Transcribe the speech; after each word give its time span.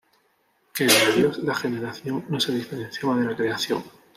Que 0.73 0.85
en 0.85 1.15
Dios 1.15 1.37
la 1.43 1.53
generación 1.53 2.25
no 2.27 2.39
se 2.39 2.53
diferenciaba 2.53 3.15
de 3.17 3.25
la 3.27 3.35
creación. 3.37 3.83